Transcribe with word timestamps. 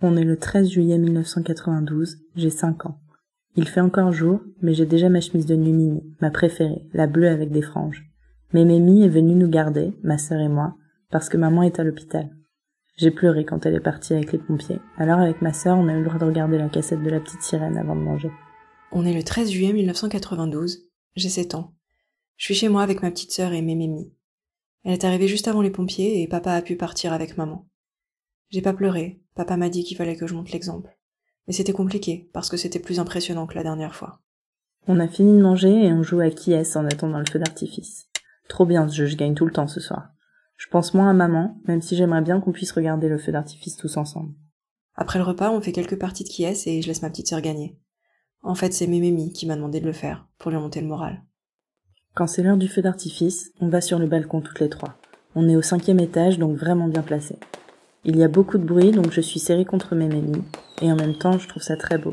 On 0.00 0.16
est 0.16 0.24
le 0.24 0.36
13 0.36 0.70
juillet 0.70 0.96
1992, 0.96 2.18
j'ai 2.36 2.50
5 2.50 2.86
ans. 2.86 3.00
Il 3.56 3.66
fait 3.66 3.80
encore 3.80 4.12
jour, 4.12 4.40
mais 4.62 4.72
j'ai 4.72 4.86
déjà 4.86 5.08
ma 5.08 5.20
chemise 5.20 5.46
de 5.46 5.56
nuit 5.56 5.72
mini, 5.72 6.04
ma 6.20 6.30
préférée, 6.30 6.86
la 6.92 7.08
bleue 7.08 7.28
avec 7.28 7.50
des 7.50 7.62
franges. 7.62 8.08
Mais 8.52 8.64
Mémie 8.64 9.02
est 9.02 9.08
venue 9.08 9.34
nous 9.34 9.48
garder, 9.48 9.92
ma 10.04 10.16
sœur 10.16 10.38
et 10.38 10.48
moi, 10.48 10.76
parce 11.10 11.28
que 11.28 11.36
maman 11.36 11.64
est 11.64 11.80
à 11.80 11.82
l'hôpital. 11.82 12.30
J'ai 12.96 13.10
pleuré 13.10 13.44
quand 13.44 13.66
elle 13.66 13.74
est 13.74 13.80
partie 13.80 14.14
avec 14.14 14.30
les 14.30 14.38
pompiers. 14.38 14.80
Alors 14.98 15.18
avec 15.18 15.42
ma 15.42 15.52
sœur, 15.52 15.76
on 15.76 15.88
a 15.88 15.92
eu 15.92 15.98
le 15.98 16.04
droit 16.04 16.20
de 16.20 16.26
regarder 16.26 16.58
la 16.58 16.68
cassette 16.68 17.02
de 17.02 17.10
la 17.10 17.18
petite 17.18 17.42
sirène 17.42 17.76
avant 17.76 17.96
de 17.96 18.00
manger. 18.00 18.30
On 18.92 19.04
est 19.04 19.14
le 19.14 19.24
13 19.24 19.50
juillet 19.50 19.72
1992, 19.72 20.88
j'ai 21.16 21.28
7 21.28 21.56
ans. 21.56 21.74
Je 22.36 22.44
suis 22.44 22.54
chez 22.54 22.68
moi 22.68 22.82
avec 22.82 23.02
ma 23.02 23.10
petite 23.10 23.32
sœur 23.32 23.52
et 23.52 23.62
mes 23.62 23.74
mémies. 23.74 24.12
Elle 24.84 24.92
est 24.92 25.04
arrivée 25.04 25.26
juste 25.26 25.48
avant 25.48 25.62
les 25.62 25.70
pompiers 25.70 26.22
et 26.22 26.28
papa 26.28 26.52
a 26.52 26.62
pu 26.62 26.76
partir 26.76 27.12
avec 27.12 27.36
maman. 27.36 27.66
J'ai 28.50 28.62
pas 28.62 28.72
pleuré, 28.72 29.20
papa 29.34 29.56
m'a 29.56 29.68
dit 29.68 29.84
qu'il 29.84 29.96
fallait 29.96 30.16
que 30.16 30.26
je 30.26 30.34
monte 30.34 30.52
l'exemple. 30.52 30.96
Mais 31.46 31.52
c'était 31.52 31.72
compliqué, 31.72 32.30
parce 32.32 32.48
que 32.48 32.56
c'était 32.56 32.78
plus 32.78 32.98
impressionnant 32.98 33.46
que 33.46 33.54
la 33.54 33.62
dernière 33.62 33.94
fois. 33.94 34.20
On 34.86 35.00
a 35.00 35.08
fini 35.08 35.36
de 35.36 35.42
manger 35.42 35.84
et 35.84 35.92
on 35.92 36.02
joue 36.02 36.20
à 36.20 36.30
qui 36.30 36.52
est 36.52 36.76
en 36.76 36.86
attendant 36.86 37.18
le 37.18 37.26
feu 37.30 37.38
d'artifice. 37.38 38.08
Trop 38.48 38.64
bien 38.64 38.88
ce 38.88 38.94
jeu, 38.94 39.06
je 39.06 39.16
gagne 39.16 39.34
tout 39.34 39.44
le 39.44 39.52
temps 39.52 39.66
ce 39.66 39.80
soir. 39.80 40.08
Je 40.56 40.66
pense 40.68 40.94
moins 40.94 41.10
à 41.10 41.12
maman, 41.12 41.60
même 41.66 41.82
si 41.82 41.94
j'aimerais 41.94 42.22
bien 42.22 42.40
qu'on 42.40 42.52
puisse 42.52 42.72
regarder 42.72 43.08
le 43.08 43.18
feu 43.18 43.32
d'artifice 43.32 43.76
tous 43.76 43.98
ensemble. 43.98 44.32
Après 44.94 45.18
le 45.18 45.24
repas, 45.24 45.50
on 45.50 45.60
fait 45.60 45.72
quelques 45.72 45.98
parties 45.98 46.24
de 46.24 46.28
qui 46.30 46.44
est 46.44 46.66
et 46.66 46.80
je 46.80 46.88
laisse 46.88 47.02
ma 47.02 47.10
petite 47.10 47.28
sœur 47.28 47.42
gagner. 47.42 47.78
En 48.42 48.54
fait, 48.54 48.72
c'est 48.72 48.86
Mémémie 48.86 49.32
qui 49.32 49.46
m'a 49.46 49.56
demandé 49.56 49.80
de 49.80 49.86
le 49.86 49.92
faire, 49.92 50.26
pour 50.38 50.50
lui 50.50 50.58
monter 50.58 50.80
le 50.80 50.86
moral. 50.86 51.22
Quand 52.14 52.26
c'est 52.26 52.42
l'heure 52.42 52.56
du 52.56 52.66
feu 52.66 52.80
d'artifice, 52.80 53.52
on 53.60 53.68
va 53.68 53.80
sur 53.80 53.98
le 53.98 54.06
balcon 54.06 54.40
toutes 54.40 54.60
les 54.60 54.70
trois. 54.70 54.96
On 55.34 55.48
est 55.48 55.56
au 55.56 55.62
cinquième 55.62 56.00
étage, 56.00 56.38
donc 56.38 56.56
vraiment 56.56 56.88
bien 56.88 57.02
placé. 57.02 57.38
Il 58.04 58.16
y 58.16 58.22
a 58.22 58.28
beaucoup 58.28 58.58
de 58.58 58.64
bruit, 58.64 58.92
donc 58.92 59.10
je 59.10 59.20
suis 59.20 59.40
serrée 59.40 59.64
contre 59.64 59.94
Mémémie, 59.94 60.44
et 60.80 60.92
en 60.92 60.96
même 60.96 61.16
temps, 61.16 61.38
je 61.38 61.48
trouve 61.48 61.62
ça 61.62 61.76
très 61.76 61.98
beau. 61.98 62.12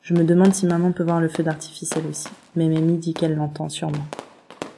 Je 0.00 0.14
me 0.14 0.24
demande 0.24 0.54
si 0.54 0.64
maman 0.64 0.92
peut 0.92 1.02
voir 1.02 1.20
le 1.20 1.28
feu 1.28 1.42
d'artifice 1.42 1.90
elle 1.96 2.06
aussi. 2.06 2.28
Mémémie 2.54 2.98
dit 2.98 3.14
qu'elle 3.14 3.34
l'entend 3.34 3.68
sûrement. 3.68 4.06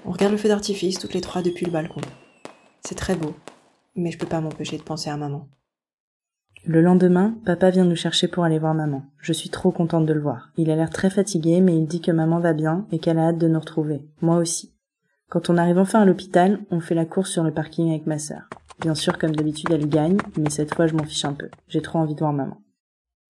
On 0.07 0.13
regarde 0.13 0.33
le 0.33 0.39
feu 0.39 0.49
d'artifice 0.49 0.99
toutes 0.99 1.15
les 1.15 1.21
trois 1.21 1.43
depuis 1.43 1.67
le 1.67 1.73
balcon. 1.73 2.01
C'est 2.81 2.97
très 2.97 3.15
beau, 3.15 3.35
mais 3.95 4.11
je 4.11 4.19
peux 4.19 4.27
pas 4.27 4.41
m'empêcher 4.41 4.79
de 4.79 4.83
penser 4.83 5.11
à 5.11 5.17
maman. 5.17 5.47
Le 6.65 6.81
lendemain, 6.81 7.35
papa 7.45 7.71
vient 7.71 7.85
nous 7.85 7.97
chercher 7.97 8.29
pour 8.29 8.45
aller 8.45 8.59
voir 8.59 8.75
maman. 8.75 9.05
Je 9.19 9.33
suis 9.33 9.51
trop 9.51 9.71
contente 9.71 10.07
de 10.07 10.13
le 10.13 10.21
voir. 10.21 10.51
Il 10.57 10.71
a 10.71 10.77
l'air 10.77 10.91
très 10.91 11.11
fatigué, 11.11 11.61
mais 11.61 11.77
il 11.77 11.87
dit 11.87 12.01
que 12.01 12.13
maman 12.13 12.39
va 12.39 12.53
bien 12.53 12.87
et 12.93 12.99
qu'elle 12.99 13.19
a 13.19 13.29
hâte 13.29 13.39
de 13.39 13.49
nous 13.49 13.61
retrouver. 13.61 14.07
Moi 14.21 14.37
aussi. 14.37 14.75
Quand 15.29 15.49
on 15.49 15.57
arrive 15.59 15.79
enfin 15.79 16.01
à 16.01 16.05
l'hôpital, 16.05 16.61
on 16.71 16.81
fait 16.81 16.95
la 16.95 17.05
course 17.05 17.31
sur 17.31 17.45
le 17.45 17.53
parking 17.53 17.91
avec 17.91 18.07
ma 18.07 18.19
sœur. 18.19 18.49
Bien 18.81 18.95
sûr, 18.95 19.19
comme 19.19 19.37
d'habitude, 19.37 19.71
elle 19.71 19.89
gagne, 19.89 20.17
mais 20.39 20.49
cette 20.49 20.75
fois, 20.75 20.87
je 20.87 20.95
m'en 20.95 21.05
fiche 21.05 21.27
un 21.27 21.35
peu. 21.35 21.51
J'ai 21.69 21.83
trop 21.83 21.99
envie 21.99 22.15
de 22.15 22.21
voir 22.21 22.33
maman. 22.33 22.63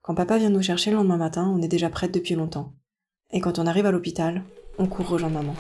Quand 0.00 0.14
papa 0.14 0.38
vient 0.38 0.48
nous 0.48 0.62
chercher 0.62 0.90
le 0.90 0.96
lendemain 0.96 1.16
matin, 1.16 1.52
on 1.52 1.60
est 1.60 1.68
déjà 1.68 1.90
prête 1.90 2.14
depuis 2.14 2.36
longtemps. 2.36 2.72
Et 3.32 3.40
quand 3.40 3.58
on 3.58 3.66
arrive 3.66 3.86
à 3.86 3.90
l'hôpital, 3.90 4.44
on 4.78 4.86
court 4.86 5.08
rejoindre 5.08 5.34
maman. 5.34 5.54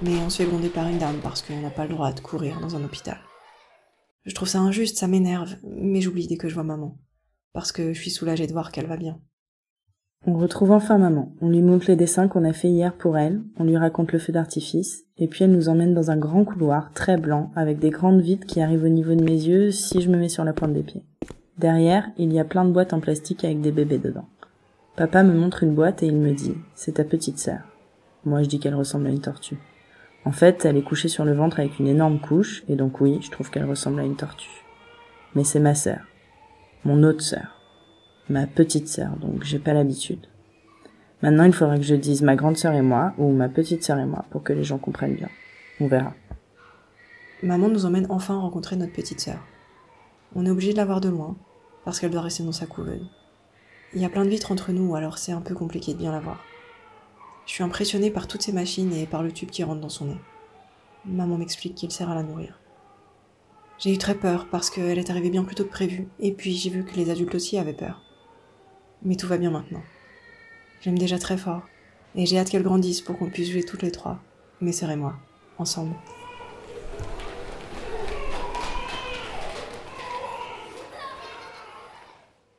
Mais 0.00 0.16
on 0.24 0.30
se 0.30 0.42
fait 0.42 0.48
gronder 0.48 0.70
par 0.70 0.88
une 0.88 0.98
dame 0.98 1.18
parce 1.22 1.42
qu'on 1.42 1.60
n'a 1.60 1.68
pas 1.68 1.84
le 1.84 1.94
droit 1.94 2.12
de 2.12 2.20
courir 2.20 2.60
dans 2.60 2.76
un 2.76 2.84
hôpital. 2.84 3.18
Je 4.24 4.34
trouve 4.34 4.48
ça 4.48 4.60
injuste, 4.60 4.96
ça 4.96 5.06
m'énerve, 5.06 5.56
mais 5.62 6.00
j'oublie 6.00 6.26
dès 6.26 6.38
que 6.38 6.48
je 6.48 6.54
vois 6.54 6.64
maman. 6.64 6.98
Parce 7.52 7.72
que 7.72 7.92
je 7.92 8.00
suis 8.00 8.10
soulagée 8.10 8.46
de 8.46 8.52
voir 8.52 8.72
qu'elle 8.72 8.86
va 8.86 8.96
bien. 8.96 9.20
On 10.26 10.36
retrouve 10.36 10.70
enfin 10.72 10.98
maman. 10.98 11.32
On 11.40 11.48
lui 11.48 11.62
montre 11.62 11.86
les 11.88 11.96
dessins 11.96 12.28
qu'on 12.28 12.44
a 12.44 12.52
fait 12.52 12.68
hier 12.68 12.92
pour 12.92 13.16
elle, 13.16 13.40
on 13.58 13.64
lui 13.64 13.78
raconte 13.78 14.12
le 14.12 14.18
feu 14.18 14.34
d'artifice, 14.34 15.04
et 15.16 15.26
puis 15.26 15.44
elle 15.44 15.52
nous 15.52 15.70
emmène 15.70 15.94
dans 15.94 16.10
un 16.10 16.18
grand 16.18 16.44
couloir 16.44 16.92
très 16.92 17.16
blanc 17.16 17.50
avec 17.56 17.78
des 17.78 17.88
grandes 17.88 18.20
vitres 18.20 18.46
qui 18.46 18.60
arrivent 18.60 18.84
au 18.84 18.88
niveau 18.88 19.14
de 19.14 19.24
mes 19.24 19.32
yeux 19.32 19.70
si 19.70 20.02
je 20.02 20.10
me 20.10 20.18
mets 20.18 20.28
sur 20.28 20.44
la 20.44 20.52
pointe 20.52 20.74
des 20.74 20.82
pieds. 20.82 21.04
Derrière, 21.56 22.10
il 22.18 22.34
y 22.34 22.38
a 22.38 22.44
plein 22.44 22.66
de 22.66 22.70
boîtes 22.70 22.92
en 22.92 23.00
plastique 23.00 23.44
avec 23.44 23.62
des 23.62 23.72
bébés 23.72 23.96
dedans. 23.96 24.28
Papa 24.94 25.22
me 25.22 25.32
montre 25.32 25.62
une 25.62 25.74
boîte 25.74 26.02
et 26.02 26.06
il 26.06 26.16
me 26.16 26.32
dit 26.32 26.54
C'est 26.74 26.92
ta 26.92 27.04
petite 27.04 27.38
sœur. 27.38 27.60
Moi 28.26 28.42
je 28.42 28.48
dis 28.48 28.60
qu'elle 28.60 28.74
ressemble 28.74 29.06
à 29.06 29.10
une 29.10 29.22
tortue. 29.22 29.58
En 30.26 30.32
fait, 30.32 30.66
elle 30.66 30.76
est 30.76 30.82
couchée 30.82 31.08
sur 31.08 31.24
le 31.24 31.32
ventre 31.32 31.60
avec 31.60 31.78
une 31.78 31.88
énorme 31.88 32.20
couche, 32.20 32.62
et 32.68 32.76
donc 32.76 33.00
oui, 33.00 33.20
je 33.22 33.30
trouve 33.30 33.50
qu'elle 33.50 33.64
ressemble 33.64 34.00
à 34.00 34.04
une 34.04 34.16
tortue. 34.16 34.66
Mais 35.34 35.44
c'est 35.44 35.60
ma 35.60 35.74
sœur. 35.74 36.00
Mon 36.84 37.02
autre 37.04 37.22
sœur. 37.22 37.59
Ma 38.30 38.46
petite 38.46 38.86
sœur, 38.86 39.16
donc 39.16 39.42
j'ai 39.42 39.58
pas 39.58 39.72
l'habitude. 39.72 40.24
Maintenant, 41.20 41.42
il 41.42 41.52
faudra 41.52 41.76
que 41.76 41.82
je 41.82 41.96
dise 41.96 42.22
ma 42.22 42.36
grande 42.36 42.56
sœur 42.56 42.74
et 42.74 42.80
moi, 42.80 43.12
ou 43.18 43.32
ma 43.32 43.48
petite 43.48 43.82
sœur 43.82 43.98
et 43.98 44.06
moi, 44.06 44.24
pour 44.30 44.44
que 44.44 44.52
les 44.52 44.62
gens 44.62 44.78
comprennent 44.78 45.16
bien. 45.16 45.28
On 45.80 45.88
verra. 45.88 46.14
Maman 47.42 47.68
nous 47.68 47.86
emmène 47.86 48.06
enfin 48.08 48.38
rencontrer 48.38 48.76
notre 48.76 48.92
petite 48.92 49.18
sœur. 49.18 49.40
On 50.36 50.46
est 50.46 50.50
obligé 50.50 50.70
de 50.70 50.76
la 50.76 50.84
voir 50.84 51.00
de 51.00 51.08
loin, 51.08 51.36
parce 51.84 51.98
qu'elle 51.98 52.12
doit 52.12 52.20
rester 52.20 52.44
dans 52.44 52.52
sa 52.52 52.66
couveuse. 52.66 53.10
Il 53.94 54.00
y 54.00 54.04
a 54.04 54.08
plein 54.08 54.24
de 54.24 54.30
vitres 54.30 54.52
entre 54.52 54.70
nous, 54.70 54.94
alors 54.94 55.18
c'est 55.18 55.32
un 55.32 55.40
peu 55.40 55.56
compliqué 55.56 55.92
de 55.92 55.98
bien 55.98 56.12
la 56.12 56.20
voir. 56.20 56.44
Je 57.46 57.52
suis 57.54 57.64
impressionnée 57.64 58.12
par 58.12 58.28
toutes 58.28 58.42
ces 58.42 58.52
machines 58.52 58.92
et 58.92 59.06
par 59.06 59.24
le 59.24 59.32
tube 59.32 59.50
qui 59.50 59.64
rentre 59.64 59.80
dans 59.80 59.88
son 59.88 60.04
nez. 60.04 60.20
Maman 61.04 61.36
m'explique 61.36 61.74
qu'il 61.74 61.90
sert 61.90 62.10
à 62.10 62.14
la 62.14 62.22
nourrir. 62.22 62.60
J'ai 63.80 63.92
eu 63.92 63.98
très 63.98 64.14
peur 64.14 64.46
parce 64.52 64.70
qu'elle 64.70 65.00
est 65.00 65.10
arrivée 65.10 65.30
bien 65.30 65.42
plus 65.42 65.56
tôt 65.56 65.64
que 65.64 65.70
prévu, 65.70 66.06
et 66.20 66.30
puis 66.30 66.54
j'ai 66.54 66.70
vu 66.70 66.84
que 66.84 66.94
les 66.94 67.10
adultes 67.10 67.34
aussi 67.34 67.58
avaient 67.58 67.72
peur. 67.72 68.04
Mais 69.02 69.16
tout 69.16 69.26
va 69.26 69.38
bien 69.38 69.50
maintenant. 69.50 69.82
J'aime 70.82 70.98
déjà 70.98 71.18
très 71.18 71.36
fort, 71.36 71.62
et 72.14 72.26
j'ai 72.26 72.38
hâte 72.38 72.50
qu'elle 72.50 72.62
grandisse 72.62 73.00
pour 73.00 73.18
qu'on 73.18 73.30
puisse 73.30 73.50
jouer 73.50 73.62
toutes 73.62 73.82
les 73.82 73.92
trois, 73.92 74.18
mes 74.60 74.72
sœurs 74.72 74.90
et 74.90 74.96
moi, 74.96 75.14
ensemble. 75.58 75.94